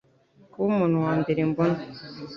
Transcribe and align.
kuba 0.51 0.65
umuntu 0.71 0.97
wa 1.05 1.13
mbere 1.21 1.39
mbona 1.49 1.79